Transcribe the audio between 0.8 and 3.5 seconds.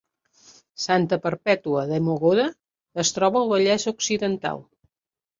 Santa Perpètua de Mogoda es troba